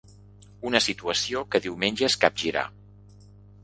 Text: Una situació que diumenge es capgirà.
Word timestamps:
Una 0.69 0.81
situació 0.85 1.45
que 1.53 1.63
diumenge 1.69 2.09
es 2.11 2.19
capgirà. 2.27 2.69